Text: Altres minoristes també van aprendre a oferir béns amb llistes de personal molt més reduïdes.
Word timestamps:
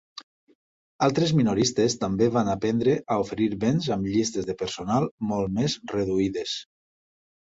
Altres 1.07 1.33
minoristes 1.39 1.95
també 2.03 2.29
van 2.37 2.47
aprendre 2.53 2.95
a 3.15 3.19
oferir 3.25 3.49
béns 3.65 3.89
amb 3.97 4.09
llistes 4.13 4.47
de 4.49 4.57
personal 4.63 5.05
molt 5.33 5.55
més 5.59 5.75
reduïdes. 5.95 6.55